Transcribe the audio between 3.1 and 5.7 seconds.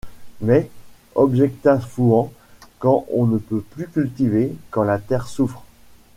on ne peut plus cultiver, quand la terre souffre…